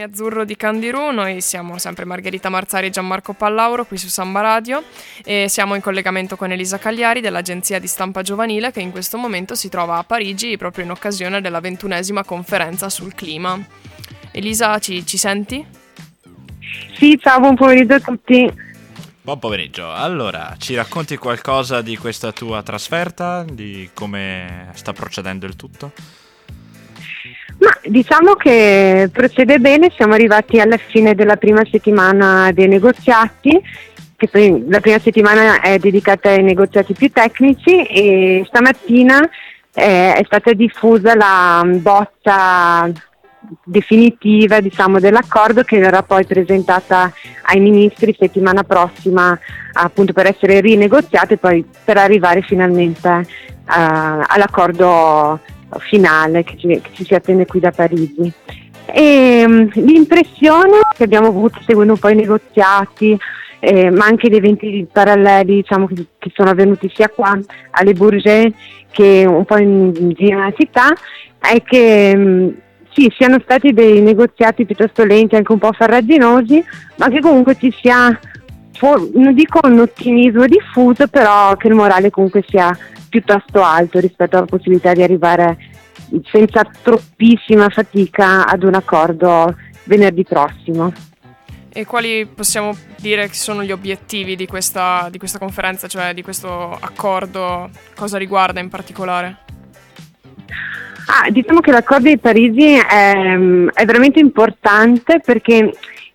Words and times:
Azzurro 0.00 0.46
di 0.46 0.56
Candiru, 0.56 1.10
noi 1.10 1.42
siamo 1.42 1.76
sempre 1.76 2.06
Margherita 2.06 2.48
Marzari 2.48 2.86
e 2.86 2.90
Gianmarco 2.90 3.34
Pallauro 3.34 3.84
qui 3.84 3.98
su 3.98 4.08
Samba 4.08 4.40
Radio 4.40 4.82
e 5.22 5.50
siamo 5.50 5.74
in 5.74 5.82
collegamento 5.82 6.34
con 6.34 6.50
Elisa 6.50 6.78
Cagliari 6.78 7.20
dell'agenzia 7.20 7.78
di 7.78 7.86
stampa 7.86 8.22
giovanile 8.22 8.72
che 8.72 8.80
in 8.80 8.90
questo 8.90 9.18
momento 9.18 9.54
si 9.54 9.68
trova 9.68 9.98
a 9.98 10.02
Parigi 10.02 10.56
proprio 10.56 10.86
in 10.86 10.92
occasione 10.92 11.42
della 11.42 11.60
ventunesima 11.60 12.24
conferenza 12.24 12.88
sul 12.88 13.14
clima. 13.14 13.62
Elisa, 14.30 14.78
ci, 14.78 15.04
ci 15.04 15.18
senti? 15.18 15.62
Sì, 16.94 17.18
ciao, 17.20 17.40
buon 17.40 17.54
pomeriggio 17.54 17.92
a 17.92 18.00
tutti. 18.00 18.50
Buon 19.20 19.38
pomeriggio. 19.38 19.92
Allora, 19.92 20.54
ci 20.56 20.74
racconti 20.74 21.18
qualcosa 21.18 21.82
di 21.82 21.98
questa 21.98 22.32
tua 22.32 22.62
trasferta, 22.62 23.44
di 23.44 23.90
come 23.92 24.70
sta 24.72 24.94
procedendo 24.94 25.44
il 25.44 25.54
tutto? 25.54 25.92
Diciamo 27.92 28.36
che 28.36 29.10
procede 29.12 29.58
bene, 29.58 29.92
siamo 29.94 30.14
arrivati 30.14 30.58
alla 30.58 30.78
fine 30.78 31.14
della 31.14 31.36
prima 31.36 31.62
settimana 31.70 32.50
dei 32.50 32.66
negoziati, 32.66 33.60
che 34.16 34.28
poi 34.28 34.64
la 34.66 34.80
prima 34.80 34.98
settimana 34.98 35.60
è 35.60 35.76
dedicata 35.76 36.30
ai 36.30 36.42
negoziati 36.42 36.94
più 36.94 37.12
tecnici 37.12 37.84
e 37.84 38.44
stamattina 38.46 39.20
eh, 39.74 40.14
è 40.14 40.22
stata 40.24 40.54
diffusa 40.54 41.14
la 41.14 41.62
bozza 41.66 42.90
definitiva 43.62 44.60
diciamo, 44.60 44.98
dell'accordo 44.98 45.62
che 45.62 45.78
verrà 45.78 46.02
poi 46.02 46.24
presentata 46.24 47.12
ai 47.42 47.60
ministri 47.60 48.16
settimana 48.18 48.62
prossima 48.62 49.38
appunto 49.74 50.14
per 50.14 50.24
essere 50.28 50.62
rinegoziata 50.62 51.34
e 51.34 51.36
poi 51.36 51.62
per 51.84 51.98
arrivare 51.98 52.40
finalmente 52.40 53.08
uh, 53.10 53.24
all'accordo 53.66 55.40
finale 55.78 56.44
che 56.44 56.56
ci, 56.56 56.66
che 56.66 56.90
ci 56.92 57.04
si 57.04 57.14
attende 57.14 57.46
qui 57.46 57.60
da 57.60 57.70
Parigi. 57.70 58.32
E, 58.86 59.44
um, 59.46 59.70
l'impressione 59.74 60.80
che 60.94 61.04
abbiamo 61.04 61.28
avuto 61.28 61.60
seguendo 61.64 61.94
un 61.94 61.98
po' 61.98 62.08
i 62.08 62.14
negoziati, 62.14 63.16
eh, 63.60 63.90
ma 63.90 64.06
anche 64.06 64.28
gli 64.28 64.34
eventi 64.34 64.86
paralleli 64.90 65.56
diciamo, 65.56 65.86
che, 65.86 66.06
che, 66.18 66.30
sono 66.34 66.50
avvenuti 66.50 66.90
sia 66.92 67.08
qua 67.08 67.38
alle 67.70 67.92
Bourget 67.92 68.52
che 68.90 69.24
un 69.24 69.44
po' 69.44 69.56
in, 69.56 70.12
giro 70.14 70.38
nella 70.38 70.52
città, 70.56 70.92
è 71.38 71.62
che 71.62 72.12
um, 72.14 72.54
sì, 72.94 73.10
siano 73.16 73.38
stati 73.42 73.72
dei 73.72 74.00
negoziati 74.00 74.66
piuttosto 74.66 75.04
lenti, 75.04 75.36
anche 75.36 75.52
un 75.52 75.58
po' 75.58 75.72
farraginosi, 75.72 76.62
ma 76.96 77.08
che 77.08 77.20
comunque 77.20 77.56
ci 77.56 77.72
sia, 77.80 78.18
non 79.14 79.34
dico 79.34 79.60
un 79.62 79.78
ottimismo 79.78 80.44
diffuso, 80.46 81.06
però 81.06 81.56
che 81.56 81.68
il 81.68 81.74
morale 81.74 82.10
comunque 82.10 82.44
sia 82.46 82.76
piuttosto 83.12 83.62
alto 83.62 84.00
rispetto 84.00 84.38
alla 84.38 84.46
possibilità 84.46 84.94
di 84.94 85.02
arrivare 85.02 85.58
senza 86.30 86.62
troppissima 86.82 87.68
fatica 87.68 88.46
ad 88.46 88.62
un 88.62 88.74
accordo 88.74 89.54
venerdì 89.84 90.24
prossimo. 90.24 90.90
E 91.68 91.84
quali 91.84 92.26
possiamo 92.26 92.74
dire 92.98 93.28
che 93.28 93.34
sono 93.34 93.62
gli 93.62 93.70
obiettivi 93.70 94.34
di 94.34 94.46
questa, 94.46 95.08
di 95.10 95.18
questa 95.18 95.38
conferenza, 95.38 95.88
cioè 95.88 96.14
di 96.14 96.22
questo 96.22 96.70
accordo? 96.70 97.68
Cosa 97.94 98.16
riguarda 98.16 98.60
in 98.60 98.70
particolare? 98.70 99.36
Ah, 101.06 101.28
diciamo 101.28 101.60
che 101.60 101.70
l'accordo 101.70 102.08
di 102.08 102.18
Parigi 102.18 102.76
è, 102.76 103.12
è 103.74 103.84
veramente 103.84 104.20
importante 104.20 105.20
perché 105.22 105.70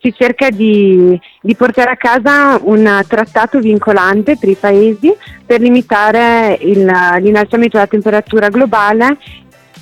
si 0.00 0.14
cerca 0.16 0.48
di, 0.50 1.18
di, 1.42 1.54
portare 1.54 1.90
a 1.90 1.96
casa 1.96 2.58
un 2.62 3.04
trattato 3.06 3.58
vincolante 3.58 4.36
per 4.38 4.48
i 4.48 4.56
paesi 4.58 5.14
per 5.44 5.60
limitare 5.60 6.58
il, 6.62 6.84
l'innalzamento 7.20 7.76
della 7.76 7.86
temperatura 7.86 8.48
globale 8.48 9.18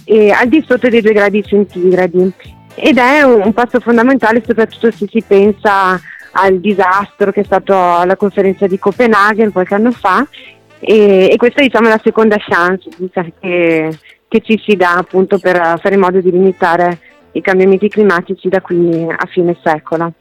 eh, 0.04 0.30
al 0.30 0.48
di 0.48 0.64
sotto 0.66 0.88
dei 0.88 1.00
2 1.00 1.12
gradi 1.12 1.44
centigradi. 1.44 2.32
Ed 2.74 2.98
è 2.98 3.22
un, 3.22 3.52
passo 3.52 3.78
fondamentale 3.78 4.42
soprattutto 4.44 4.90
se 4.90 5.06
si 5.08 5.22
pensa 5.24 6.00
al 6.32 6.58
disastro 6.58 7.30
che 7.30 7.40
è 7.40 7.44
stato 7.44 7.74
alla 7.74 8.16
conferenza 8.16 8.66
di 8.66 8.78
Copenaghen 8.78 9.52
qualche 9.52 9.74
anno 9.74 9.92
fa. 9.92 10.26
E, 10.80 11.28
e 11.30 11.36
questa 11.36 11.62
diciamo, 11.62 11.86
è 11.86 11.90
la 11.90 12.00
seconda 12.02 12.36
chance 12.38 12.88
che, 13.40 13.98
che 14.28 14.40
ci 14.40 14.60
si 14.64 14.74
dà 14.76 14.94
appunto 14.94 15.38
per 15.38 15.78
fare 15.80 15.94
in 15.94 16.00
modo 16.00 16.20
di 16.20 16.30
limitare 16.30 16.98
i 17.32 17.40
cambiamenti 17.40 17.88
climatici 17.88 18.48
da 18.48 18.60
qui 18.60 19.06
a 19.08 19.26
fine 19.26 19.56
secolo. 19.62 20.12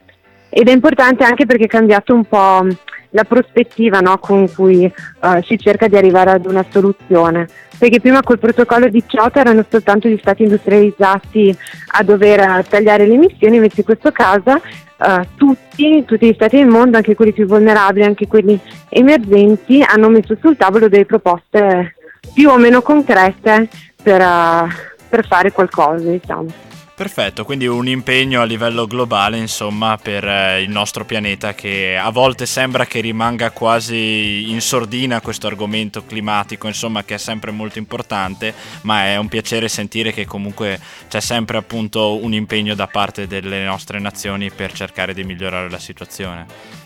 Ed 0.50 0.68
è 0.68 0.72
importante 0.72 1.24
anche 1.24 1.46
perché 1.46 1.66
è 1.66 1.68
cambiato 1.68 2.14
un 2.14 2.24
po' 2.24 2.66
la 3.12 3.24
prospettiva 3.24 4.00
no, 4.00 4.18
con 4.18 4.52
cui 4.54 4.86
uh, 4.86 5.44
si 5.44 5.58
cerca 5.58 5.88
di 5.88 5.98
arrivare 5.98 6.32
ad 6.32 6.46
una 6.46 6.66
soluzione. 6.70 7.48
Perché 7.78 8.00
prima 8.00 8.22
col 8.22 8.40
protocollo 8.40 8.88
di 8.88 9.04
Kyoto 9.06 9.40
erano 9.40 9.64
soltanto 9.70 10.08
gli 10.08 10.18
stati 10.20 10.44
industrializzati 10.44 11.56
a 11.94 12.04
dover 12.04 12.66
tagliare 12.68 13.06
le 13.06 13.14
emissioni, 13.14 13.58
invece 13.58 13.82
in 13.82 13.86
questo 13.86 14.12
caso 14.12 14.52
uh, 14.52 15.28
tutti, 15.36 16.04
tutti, 16.06 16.28
gli 16.28 16.34
stati 16.34 16.58
del 16.58 16.68
mondo, 16.68 16.98
anche 16.98 17.16
quelli 17.16 17.34
più 17.34 17.46
vulnerabili, 17.46 18.06
anche 18.06 18.28
quelli 18.28 18.60
emergenti, 18.90 19.84
hanno 19.88 20.10
messo 20.10 20.36
sul 20.40 20.58
tavolo 20.58 20.90
delle 20.90 21.06
proposte 21.06 21.96
più 22.34 22.50
o 22.50 22.58
meno 22.58 22.82
concrete 22.82 23.70
per, 24.02 24.22
uh, 24.22 24.68
per 25.10 25.26
fare 25.28 25.52
qualcosa. 25.52 26.10
Diciamo. 26.10 26.67
Perfetto, 26.98 27.46
quindi 27.46 27.68
un 27.68 27.88
impegno 27.88 28.42
a 28.42 28.44
livello 28.44 28.88
globale, 28.88 29.38
insomma, 29.38 30.00
per 30.02 30.28
eh, 30.28 30.64
il 30.64 30.70
nostro 30.72 31.06
pianeta 31.06 31.54
che 31.54 31.96
a 31.96 32.10
volte 32.10 32.48
sembra 32.48 32.88
che 32.88 33.02
rimanga 33.02 33.52
quasi 33.52 34.50
in 34.50 34.60
sordina 34.62 35.22
questo 35.22 35.46
argomento 35.46 36.04
climatico, 36.04 36.66
insomma, 36.66 37.04
che 37.04 37.14
è 37.14 37.18
sempre 37.20 37.52
molto 37.52 37.78
importante, 37.78 38.52
ma 38.82 39.06
è 39.06 39.16
un 39.16 39.28
piacere 39.28 39.68
sentire 39.68 40.12
che 40.12 40.26
comunque 40.26 40.80
c'è 41.08 41.20
sempre 41.20 41.58
appunto 41.58 42.16
un 42.16 42.34
impegno 42.34 42.74
da 42.74 42.88
parte 42.88 43.28
delle 43.28 43.64
nostre 43.64 44.00
nazioni 44.00 44.50
per 44.50 44.74
cercare 44.74 45.14
di 45.14 45.24
migliorare 45.24 45.70
la 45.70 45.78
situazione. 45.78 46.77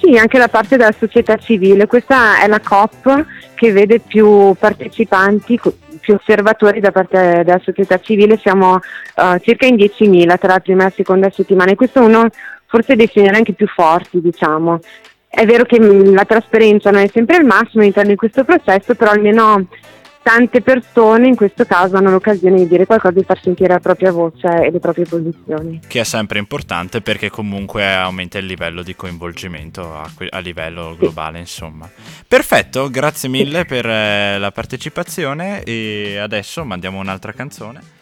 Sì, 0.00 0.16
anche 0.16 0.38
da 0.38 0.48
parte 0.48 0.76
della 0.76 0.94
società 0.96 1.36
civile. 1.36 1.86
Questa 1.86 2.40
è 2.40 2.46
la 2.46 2.60
COP 2.60 3.26
che 3.54 3.72
vede 3.72 4.00
più 4.00 4.54
partecipanti 4.58 5.60
più 6.00 6.14
osservatori 6.14 6.80
da 6.80 6.90
parte 6.90 7.42
della 7.44 7.60
società 7.62 8.00
civile, 8.00 8.38
siamo 8.38 8.74
uh, 8.74 9.38
circa 9.38 9.66
in 9.66 9.76
10.000 9.76 10.38
tra 10.38 10.54
la 10.54 10.60
prima 10.60 10.80
e 10.80 10.84
la 10.84 10.92
seconda 10.94 11.30
settimana 11.30 11.70
e 11.70 11.74
questo 11.76 12.00
è 12.00 12.04
uno 12.04 12.28
forse 12.66 12.96
dei 12.96 13.10
segnali 13.12 13.36
anche 13.36 13.52
più 13.52 13.66
forti, 13.66 14.20
diciamo. 14.20 14.80
È 15.28 15.44
vero 15.44 15.64
che 15.64 15.78
mh, 15.78 16.14
la 16.14 16.24
trasparenza 16.24 16.90
non 16.90 17.02
è 17.02 17.08
sempre 17.12 17.36
il 17.36 17.44
massimo 17.44 17.82
all'interno 17.82 18.10
di 18.10 18.16
questo 18.16 18.44
processo, 18.44 18.94
però 18.94 19.10
almeno 19.10 19.66
tante 20.22 20.60
persone 20.60 21.28
in 21.28 21.34
questo 21.34 21.64
caso 21.64 21.96
hanno 21.96 22.10
l'occasione 22.10 22.56
di 22.56 22.68
dire 22.68 22.86
qualcosa, 22.86 23.14
di 23.14 23.24
far 23.24 23.40
sentire 23.40 23.72
la 23.72 23.80
propria 23.80 24.12
voce 24.12 24.48
e 24.64 24.70
le 24.70 24.78
proprie 24.78 25.04
posizioni. 25.04 25.80
Che 25.86 26.00
è 26.00 26.04
sempre 26.04 26.38
importante 26.38 27.00
perché 27.00 27.30
comunque 27.30 27.92
aumenta 27.92 28.38
il 28.38 28.46
livello 28.46 28.82
di 28.82 28.94
coinvolgimento 28.94 29.94
a, 29.94 30.10
a 30.30 30.38
livello 30.38 30.96
globale, 30.98 31.36
sì. 31.36 31.40
insomma. 31.42 31.88
Perfetto, 32.26 32.88
grazie 32.90 33.28
mille 33.28 33.64
per 33.64 33.86
eh, 33.86 34.38
la 34.38 34.50
partecipazione 34.50 35.62
e 35.64 36.18
adesso 36.18 36.64
mandiamo 36.64 36.98
un'altra 36.98 37.32
canzone. 37.32 37.98